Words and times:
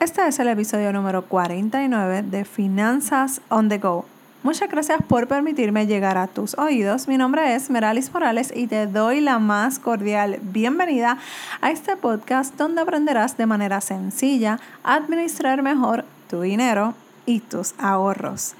Este 0.00 0.26
es 0.26 0.38
el 0.38 0.48
episodio 0.48 0.94
número 0.94 1.26
49 1.26 2.22
de 2.22 2.46
Finanzas 2.46 3.42
on 3.50 3.68
the 3.68 3.76
Go. 3.76 4.06
Muchas 4.42 4.70
gracias 4.70 5.02
por 5.06 5.28
permitirme 5.28 5.86
llegar 5.86 6.16
a 6.16 6.26
tus 6.26 6.56
oídos. 6.56 7.06
Mi 7.06 7.18
nombre 7.18 7.54
es 7.54 7.68
Meralis 7.68 8.10
Morales 8.10 8.50
y 8.56 8.66
te 8.66 8.86
doy 8.86 9.20
la 9.20 9.38
más 9.38 9.78
cordial 9.78 10.38
bienvenida 10.40 11.18
a 11.60 11.70
este 11.70 11.98
podcast 11.98 12.56
donde 12.56 12.80
aprenderás 12.80 13.36
de 13.36 13.44
manera 13.44 13.82
sencilla 13.82 14.58
a 14.84 14.94
administrar 14.94 15.62
mejor 15.62 16.06
tu 16.30 16.40
dinero 16.40 16.94
y 17.26 17.40
tus 17.40 17.74
ahorros. 17.76 18.54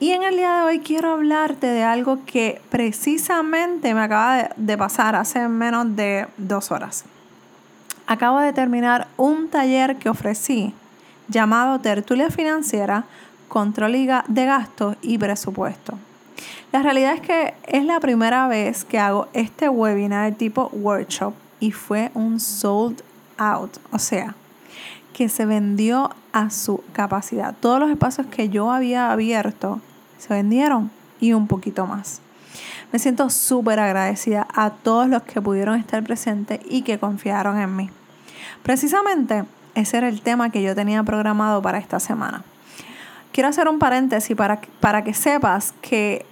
Y 0.00 0.12
en 0.12 0.22
el 0.22 0.36
día 0.36 0.60
de 0.60 0.62
hoy 0.62 0.78
quiero 0.78 1.12
hablarte 1.12 1.66
de 1.66 1.82
algo 1.82 2.24
que 2.24 2.62
precisamente 2.70 3.92
me 3.92 4.00
acaba 4.00 4.48
de 4.56 4.78
pasar 4.78 5.14
hace 5.14 5.46
menos 5.46 5.94
de 5.94 6.26
dos 6.38 6.70
horas 6.70 7.04
acabo 8.08 8.40
de 8.40 8.54
terminar 8.54 9.06
un 9.18 9.48
taller 9.48 9.96
que 9.96 10.08
ofrecí 10.08 10.72
llamado 11.28 11.78
Tertulia 11.78 12.30
Financiera, 12.30 13.04
Control 13.48 13.92
de 13.92 14.44
Gastos 14.46 14.96
y 15.02 15.18
Presupuesto. 15.18 15.98
La 16.72 16.82
realidad 16.82 17.14
es 17.14 17.20
que 17.20 17.54
es 17.66 17.84
la 17.84 18.00
primera 18.00 18.48
vez 18.48 18.86
que 18.86 18.98
hago 18.98 19.28
este 19.34 19.68
webinar 19.68 20.34
tipo 20.34 20.70
workshop 20.72 21.34
y 21.60 21.72
fue 21.72 22.10
un 22.14 22.40
sold 22.40 23.02
out, 23.36 23.76
o 23.92 23.98
sea, 23.98 24.34
que 25.12 25.28
se 25.28 25.44
vendió 25.44 26.10
a 26.32 26.48
su 26.48 26.82
capacidad. 26.92 27.54
Todos 27.60 27.78
los 27.78 27.90
espacios 27.90 28.26
que 28.28 28.48
yo 28.48 28.70
había 28.70 29.12
abierto 29.12 29.80
se 30.16 30.32
vendieron 30.32 30.90
y 31.20 31.34
un 31.34 31.46
poquito 31.46 31.86
más. 31.86 32.22
Me 32.92 32.98
siento 32.98 33.28
súper 33.30 33.80
agradecida 33.80 34.46
a 34.54 34.70
todos 34.70 35.08
los 35.08 35.22
que 35.22 35.42
pudieron 35.42 35.78
estar 35.78 36.02
presentes 36.02 36.60
y 36.68 36.82
que 36.82 36.98
confiaron 36.98 37.58
en 37.58 37.76
mí. 37.76 37.90
Precisamente 38.62 39.44
ese 39.74 39.98
era 39.98 40.08
el 40.08 40.22
tema 40.22 40.50
que 40.50 40.62
yo 40.62 40.74
tenía 40.74 41.02
programado 41.02 41.62
para 41.62 41.78
esta 41.78 42.00
semana. 42.00 42.42
Quiero 43.32 43.48
hacer 43.48 43.68
un 43.68 43.78
paréntesis 43.78 44.36
para, 44.36 44.60
para 44.80 45.04
que 45.04 45.14
sepas 45.14 45.74
que 45.80 46.24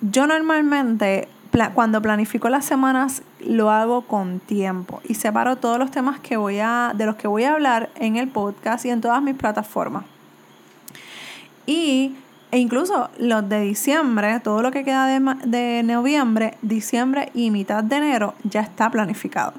yo 0.00 0.26
normalmente 0.26 1.28
cuando 1.74 2.00
planifico 2.00 2.48
las 2.48 2.64
semanas 2.64 3.22
lo 3.40 3.70
hago 3.70 4.02
con 4.02 4.38
tiempo 4.38 5.00
y 5.08 5.14
separo 5.14 5.56
todos 5.56 5.78
los 5.78 5.90
temas 5.90 6.20
que 6.20 6.36
voy 6.36 6.60
a, 6.60 6.92
de 6.94 7.06
los 7.06 7.16
que 7.16 7.26
voy 7.26 7.44
a 7.44 7.54
hablar 7.54 7.90
en 7.96 8.16
el 8.16 8.28
podcast 8.28 8.84
y 8.84 8.90
en 8.90 9.00
todas 9.00 9.22
mis 9.22 9.34
plataformas. 9.34 10.04
Y 11.66 12.14
e 12.50 12.58
incluso 12.58 13.10
los 13.18 13.48
de 13.48 13.60
diciembre, 13.60 14.40
todo 14.40 14.62
lo 14.62 14.70
que 14.70 14.84
queda 14.84 15.06
de, 15.06 15.20
de 15.44 15.82
noviembre, 15.82 16.56
diciembre 16.62 17.30
y 17.34 17.50
mitad 17.50 17.84
de 17.84 17.96
enero 17.96 18.34
ya 18.44 18.60
está 18.60 18.90
planificado. 18.90 19.52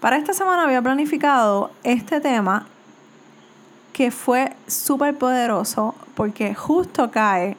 Para 0.00 0.16
esta 0.16 0.32
semana 0.32 0.64
había 0.64 0.82
planificado 0.82 1.70
este 1.82 2.20
tema 2.20 2.66
que 3.92 4.10
fue 4.10 4.52
súper 4.66 5.16
poderoso 5.16 5.94
porque 6.14 6.54
justo 6.54 7.10
cae 7.10 7.56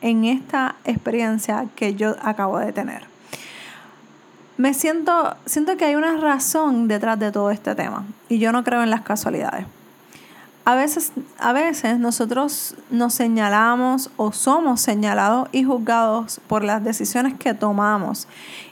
en 0.00 0.24
esta 0.24 0.76
experiencia 0.84 1.66
que 1.76 1.94
yo 1.94 2.14
acabo 2.20 2.58
de 2.58 2.72
tener. 2.72 3.04
Me 4.58 4.74
siento, 4.74 5.36
siento 5.46 5.76
que 5.76 5.84
hay 5.84 5.94
una 5.94 6.16
razón 6.16 6.88
detrás 6.88 7.18
de 7.18 7.30
todo 7.30 7.50
este 7.50 7.74
tema 7.74 8.04
y 8.28 8.38
yo 8.38 8.52
no 8.52 8.64
creo 8.64 8.82
en 8.82 8.90
las 8.90 9.02
casualidades. 9.02 9.66
A 10.68 10.74
veces, 10.74 11.12
a 11.38 11.54
veces 11.54 11.98
nosotros 11.98 12.74
nos 12.90 13.14
señalamos 13.14 14.10
o 14.18 14.32
somos 14.32 14.82
señalados 14.82 15.48
y 15.50 15.64
juzgados 15.64 16.42
por 16.46 16.62
las 16.62 16.84
decisiones 16.84 17.32
que 17.38 17.54
tomamos. 17.54 18.28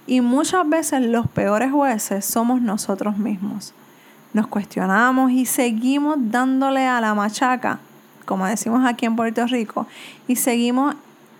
Y 0.06 0.20
muchas 0.20 0.68
veces 0.68 1.00
los 1.00 1.26
peores 1.26 1.72
jueces 1.72 2.26
somos 2.26 2.60
nosotros 2.60 3.16
mismos. 3.16 3.72
Nos 4.34 4.46
cuestionamos 4.46 5.30
y 5.30 5.46
seguimos 5.46 6.16
dándole 6.18 6.86
a 6.86 7.00
la 7.00 7.14
machaca, 7.14 7.78
como 8.26 8.44
decimos 8.44 8.84
aquí 8.84 9.06
en 9.06 9.16
Puerto 9.16 9.46
Rico, 9.46 9.86
y 10.28 10.36
seguimos 10.36 10.96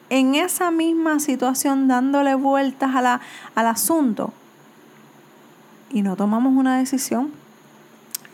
en 0.08 0.36
esa 0.36 0.70
misma 0.70 1.20
situación 1.20 1.86
dándole 1.86 2.34
vueltas 2.34 2.92
al 2.94 3.66
asunto 3.66 4.32
y 5.90 6.00
no 6.00 6.16
tomamos 6.16 6.54
una 6.54 6.78
decisión 6.78 7.30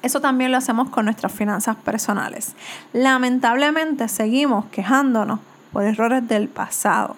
eso 0.02 0.20
también 0.20 0.50
lo 0.50 0.58
hacemos 0.58 0.90
con 0.90 1.04
nuestras 1.06 1.32
finanzas 1.32 1.76
personales. 1.76 2.54
Lamentablemente 2.92 4.08
seguimos 4.08 4.66
quejándonos 4.66 5.40
por 5.72 5.84
errores 5.84 6.26
del 6.28 6.48
pasado 6.48 7.16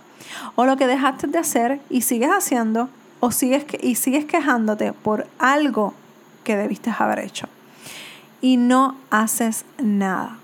o 0.54 0.64
lo 0.64 0.76
que 0.76 0.86
dejaste 0.86 1.26
de 1.26 1.38
hacer 1.38 1.80
y 1.90 2.02
sigues 2.02 2.30
haciendo 2.30 2.88
o 3.20 3.30
sigues 3.30 3.66
y 3.80 3.94
sigues 3.96 4.24
quejándote 4.24 4.92
por 4.92 5.26
algo 5.38 5.94
que 6.44 6.56
debiste 6.56 6.92
haber 6.96 7.20
hecho 7.20 7.48
y 8.40 8.58
no 8.58 8.96
haces 9.10 9.64
nada. 9.78 10.36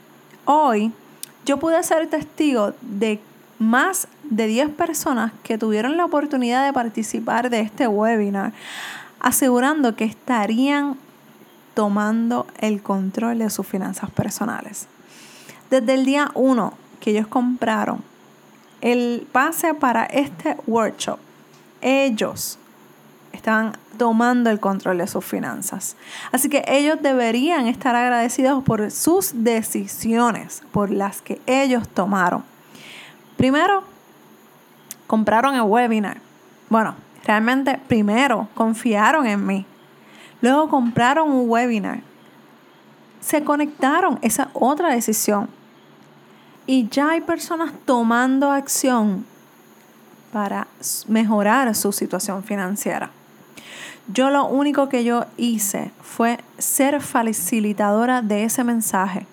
Hoy 0.46 0.92
yo 1.44 1.58
pude 1.58 1.82
ser 1.82 2.08
testigo 2.08 2.72
de 2.80 3.20
más 3.58 4.08
de 4.24 4.46
10 4.46 4.70
personas 4.70 5.32
que 5.42 5.58
tuvieron 5.58 5.98
la 5.98 6.06
oportunidad 6.06 6.64
de 6.64 6.72
participar 6.72 7.50
de 7.50 7.60
este 7.60 7.86
webinar 7.86 8.52
asegurando 9.20 9.94
que 9.96 10.04
estarían 10.04 10.96
tomando 11.80 12.46
el 12.58 12.82
control 12.82 13.38
de 13.38 13.48
sus 13.48 13.66
finanzas 13.66 14.10
personales. 14.10 14.86
Desde 15.70 15.94
el 15.94 16.04
día 16.04 16.30
1 16.34 16.74
que 17.00 17.12
ellos 17.12 17.26
compraron 17.26 18.02
el 18.82 19.26
pase 19.32 19.72
para 19.72 20.04
este 20.04 20.58
workshop, 20.66 21.18
ellos 21.80 22.58
estaban 23.32 23.78
tomando 23.96 24.50
el 24.50 24.60
control 24.60 24.98
de 24.98 25.06
sus 25.06 25.24
finanzas. 25.24 25.96
Así 26.32 26.50
que 26.50 26.62
ellos 26.68 26.98
deberían 27.00 27.66
estar 27.66 27.96
agradecidos 27.96 28.62
por 28.62 28.90
sus 28.90 29.42
decisiones, 29.42 30.62
por 30.72 30.90
las 30.90 31.22
que 31.22 31.40
ellos 31.46 31.88
tomaron. 31.88 32.44
Primero, 33.38 33.84
compraron 35.06 35.54
el 35.54 35.62
webinar. 35.62 36.18
Bueno, 36.68 36.94
realmente 37.24 37.80
primero 37.88 38.48
confiaron 38.54 39.26
en 39.26 39.46
mí. 39.46 39.66
Luego 40.40 40.68
compraron 40.68 41.30
un 41.30 41.48
webinar. 41.50 42.00
Se 43.20 43.44
conectaron, 43.44 44.18
esa 44.22 44.50
otra 44.54 44.94
decisión. 44.94 45.48
Y 46.66 46.88
ya 46.88 47.10
hay 47.10 47.20
personas 47.20 47.72
tomando 47.84 48.50
acción 48.50 49.26
para 50.32 50.68
mejorar 51.08 51.74
su 51.74 51.92
situación 51.92 52.42
financiera. 52.44 53.10
Yo 54.12 54.30
lo 54.30 54.46
único 54.46 54.88
que 54.88 55.04
yo 55.04 55.26
hice 55.36 55.92
fue 56.02 56.38
ser 56.58 57.00
facilitadora 57.00 58.22
de 58.22 58.44
ese 58.44 58.64
mensaje, 58.64 59.26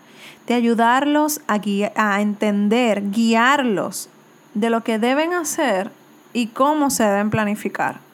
de 0.45 0.53
ayudarlos 0.53 1.41
a, 1.47 1.59
a 1.95 2.21
entender, 2.21 3.11
guiarlos 3.11 4.09
de 4.53 4.69
lo 4.69 4.83
que 4.83 4.99
deben 4.99 5.33
hacer 5.33 5.91
y 6.33 6.47
cómo 6.47 6.89
se 6.89 7.03
deben 7.03 7.29
planificar. 7.29 8.06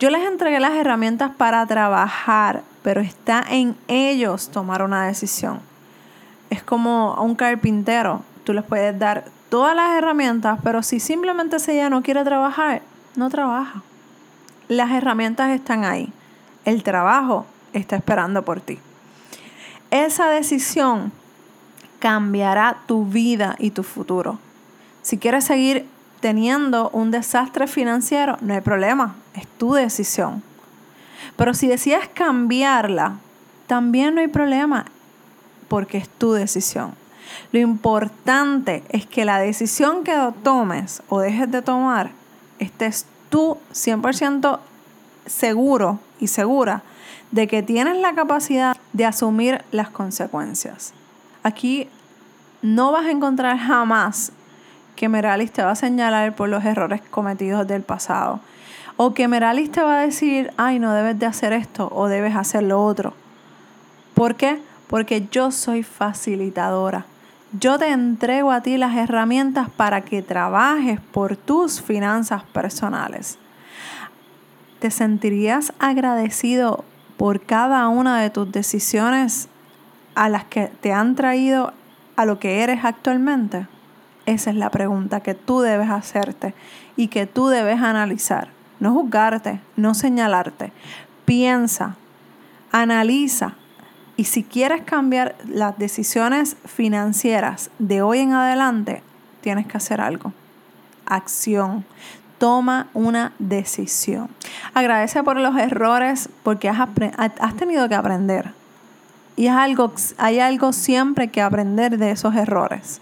Yo 0.00 0.10
les 0.10 0.26
entregué 0.26 0.58
las 0.58 0.72
herramientas 0.72 1.30
para 1.36 1.64
trabajar, 1.66 2.62
pero 2.82 3.00
está 3.00 3.44
en 3.48 3.76
ellos 3.86 4.50
tomar 4.50 4.82
una 4.82 5.06
decisión. 5.06 5.60
Es 6.50 6.62
como 6.62 7.14
a 7.16 7.22
un 7.22 7.36
carpintero, 7.36 8.22
tú 8.42 8.52
les 8.52 8.64
puedes 8.64 8.98
dar 8.98 9.24
todas 9.48 9.76
las 9.76 9.96
herramientas, 9.96 10.58
pero 10.64 10.82
si 10.82 10.98
simplemente 10.98 11.56
ella 11.68 11.90
no 11.90 12.02
quiere 12.02 12.24
trabajar, 12.24 12.82
no 13.14 13.30
trabaja. 13.30 13.82
Las 14.66 14.90
herramientas 14.90 15.50
están 15.50 15.84
ahí. 15.84 16.12
El 16.64 16.82
trabajo 16.82 17.46
está 17.72 17.94
esperando 17.94 18.44
por 18.44 18.60
ti. 18.60 18.78
Esa 19.90 20.28
decisión 20.28 21.12
cambiará 22.00 22.78
tu 22.86 23.06
vida 23.06 23.54
y 23.60 23.70
tu 23.70 23.84
futuro. 23.84 24.38
Si 25.02 25.18
quieres 25.18 25.44
seguir 25.44 25.86
teniendo 26.24 26.88
un 26.94 27.10
desastre 27.10 27.66
financiero, 27.66 28.38
no 28.40 28.54
hay 28.54 28.62
problema, 28.62 29.14
es 29.34 29.46
tu 29.58 29.74
decisión. 29.74 30.42
Pero 31.36 31.52
si 31.52 31.68
decides 31.68 32.08
cambiarla, 32.08 33.18
también 33.66 34.14
no 34.14 34.22
hay 34.22 34.28
problema, 34.28 34.86
porque 35.68 35.98
es 35.98 36.08
tu 36.08 36.32
decisión. 36.32 36.94
Lo 37.52 37.58
importante 37.58 38.84
es 38.88 39.04
que 39.04 39.26
la 39.26 39.38
decisión 39.38 40.02
que 40.02 40.18
tomes 40.42 41.02
o 41.10 41.20
dejes 41.20 41.50
de 41.50 41.60
tomar, 41.60 42.12
estés 42.58 43.04
tú 43.28 43.58
100% 43.74 44.60
seguro 45.26 45.98
y 46.20 46.28
segura 46.28 46.84
de 47.32 47.46
que 47.48 47.62
tienes 47.62 47.98
la 47.98 48.14
capacidad 48.14 48.74
de 48.94 49.04
asumir 49.04 49.62
las 49.72 49.90
consecuencias. 49.90 50.94
Aquí 51.42 51.86
no 52.62 52.92
vas 52.92 53.04
a 53.04 53.10
encontrar 53.10 53.58
jamás 53.58 54.32
que 54.96 55.08
Meralis 55.08 55.52
te 55.52 55.62
va 55.62 55.72
a 55.72 55.76
señalar 55.76 56.34
por 56.34 56.48
los 56.48 56.64
errores 56.64 57.02
cometidos 57.10 57.66
del 57.66 57.82
pasado. 57.82 58.40
O 58.96 59.12
que 59.14 59.26
Meralis 59.28 59.72
te 59.72 59.82
va 59.82 59.98
a 59.98 60.02
decir, 60.02 60.52
ay, 60.56 60.78
no 60.78 60.92
debes 60.92 61.18
de 61.18 61.26
hacer 61.26 61.52
esto 61.52 61.88
o 61.92 62.08
debes 62.08 62.36
hacer 62.36 62.62
lo 62.62 62.84
otro. 62.84 63.14
¿Por 64.14 64.36
qué? 64.36 64.62
Porque 64.88 65.26
yo 65.30 65.50
soy 65.50 65.82
facilitadora. 65.82 67.06
Yo 67.58 67.78
te 67.78 67.90
entrego 67.90 68.52
a 68.52 68.62
ti 68.62 68.78
las 68.78 68.96
herramientas 68.96 69.68
para 69.68 70.00
que 70.02 70.22
trabajes 70.22 71.00
por 71.00 71.36
tus 71.36 71.80
finanzas 71.80 72.42
personales. 72.44 73.38
¿Te 74.80 74.90
sentirías 74.90 75.72
agradecido 75.78 76.84
por 77.16 77.40
cada 77.40 77.88
una 77.88 78.20
de 78.20 78.30
tus 78.30 78.50
decisiones 78.50 79.48
a 80.14 80.28
las 80.28 80.44
que 80.44 80.66
te 80.80 80.92
han 80.92 81.14
traído 81.14 81.72
a 82.16 82.24
lo 82.24 82.38
que 82.38 82.62
eres 82.62 82.84
actualmente? 82.84 83.66
Esa 84.26 84.50
es 84.50 84.56
la 84.56 84.70
pregunta 84.70 85.20
que 85.20 85.34
tú 85.34 85.60
debes 85.60 85.90
hacerte 85.90 86.54
y 86.96 87.08
que 87.08 87.26
tú 87.26 87.48
debes 87.48 87.80
analizar. 87.80 88.48
No 88.80 88.92
juzgarte, 88.92 89.60
no 89.76 89.94
señalarte. 89.94 90.72
Piensa, 91.24 91.96
analiza 92.72 93.54
y 94.16 94.24
si 94.24 94.44
quieres 94.44 94.82
cambiar 94.82 95.34
las 95.48 95.76
decisiones 95.78 96.56
financieras 96.64 97.70
de 97.78 98.02
hoy 98.02 98.20
en 98.20 98.32
adelante, 98.32 99.02
tienes 99.40 99.66
que 99.66 99.76
hacer 99.76 100.00
algo. 100.00 100.32
Acción. 101.06 101.84
Toma 102.38 102.88
una 102.94 103.32
decisión. 103.38 104.28
Agradece 104.74 105.22
por 105.22 105.38
los 105.38 105.56
errores 105.56 106.28
porque 106.42 106.68
has, 106.68 106.78
has 107.16 107.56
tenido 107.56 107.88
que 107.88 107.94
aprender. 107.94 108.52
Y 109.36 109.46
es 109.46 109.52
algo, 109.52 109.92
hay 110.18 110.40
algo 110.40 110.72
siempre 110.72 111.28
que 111.28 111.42
aprender 111.42 111.98
de 111.98 112.10
esos 112.10 112.34
errores. 112.34 113.00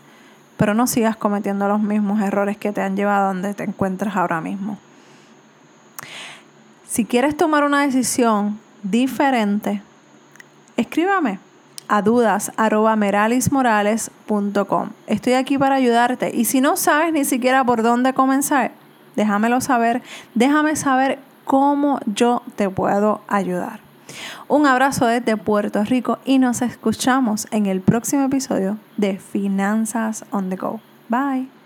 Pero 0.56 0.74
no 0.74 0.86
sigas 0.86 1.16
cometiendo 1.16 1.66
los 1.68 1.80
mismos 1.80 2.20
errores 2.20 2.56
que 2.56 2.72
te 2.72 2.80
han 2.80 2.96
llevado 2.96 3.24
a 3.24 3.28
donde 3.28 3.54
te 3.54 3.64
encuentras 3.64 4.16
ahora 4.16 4.40
mismo. 4.40 4.78
Si 6.86 7.04
quieres 7.04 7.36
tomar 7.36 7.64
una 7.64 7.82
decisión 7.82 8.58
diferente, 8.82 9.82
escríbame 10.76 11.38
a 11.88 12.02
dudas.meralismorales.com. 12.02 14.90
Estoy 15.06 15.32
aquí 15.34 15.58
para 15.58 15.74
ayudarte 15.74 16.34
y 16.34 16.44
si 16.44 16.60
no 16.60 16.76
sabes 16.76 17.12
ni 17.12 17.24
siquiera 17.24 17.64
por 17.64 17.82
dónde 17.82 18.14
comenzar, 18.14 18.70
déjamelo 19.16 19.60
saber, 19.60 20.02
déjame 20.34 20.76
saber 20.76 21.18
cómo 21.44 21.98
yo 22.06 22.42
te 22.56 22.70
puedo 22.70 23.20
ayudar. 23.28 23.80
Un 24.48 24.66
abrazo 24.66 25.06
desde 25.06 25.36
Puerto 25.36 25.82
Rico 25.84 26.18
y 26.24 26.38
nos 26.38 26.62
escuchamos 26.62 27.46
en 27.50 27.66
el 27.66 27.80
próximo 27.80 28.24
episodio 28.24 28.78
de 28.96 29.18
Finanzas 29.18 30.24
on 30.30 30.50
the 30.50 30.56
Go. 30.56 30.80
Bye. 31.08 31.61